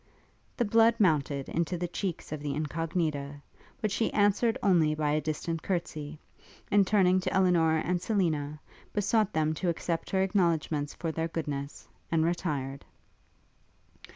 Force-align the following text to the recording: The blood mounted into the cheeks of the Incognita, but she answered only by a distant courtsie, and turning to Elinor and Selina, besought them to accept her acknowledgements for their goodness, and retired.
The 0.57 0.65
blood 0.65 0.95
mounted 0.97 1.47
into 1.47 1.77
the 1.77 1.87
cheeks 1.87 2.31
of 2.31 2.41
the 2.41 2.55
Incognita, 2.55 3.39
but 3.79 3.91
she 3.91 4.11
answered 4.13 4.57
only 4.63 4.95
by 4.95 5.11
a 5.11 5.21
distant 5.21 5.61
courtsie, 5.61 6.17
and 6.71 6.87
turning 6.87 7.19
to 7.19 7.31
Elinor 7.31 7.77
and 7.77 8.01
Selina, 8.01 8.59
besought 8.93 9.31
them 9.31 9.53
to 9.53 9.69
accept 9.69 10.09
her 10.09 10.23
acknowledgements 10.23 10.95
for 10.95 11.11
their 11.11 11.27
goodness, 11.27 11.87
and 12.11 12.25
retired. 12.25 12.83